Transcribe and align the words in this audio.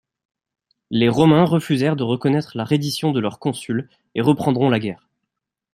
Les 0.89 1.09
Romains 1.09 1.43
refusèrent 1.43 1.95
de 1.95 2.01
reconnaître 2.01 2.57
la 2.57 2.63
reddition 2.63 3.11
de 3.11 3.19
leurs 3.19 3.37
consuls 3.37 3.87
et 4.15 4.21
reprendront 4.21 4.71
la 4.71 4.79
guerre. 4.79 5.07